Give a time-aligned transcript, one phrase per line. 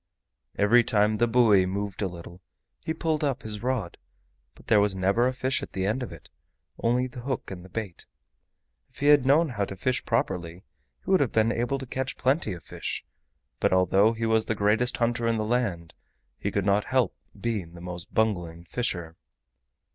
[0.57, 2.41] Every time the buoy moved a little
[2.83, 3.97] he pulled up his rod,
[4.55, 6.27] but there was never a fish at the end of it,
[6.79, 8.07] only the hook and the bait.
[8.89, 10.63] If he had known how to fish properly,
[11.05, 13.05] he would have been able to catch plenty of fish,
[13.59, 15.93] but although he was the greatest hunter in the land
[16.39, 19.15] he could not help being the most bungling fisher.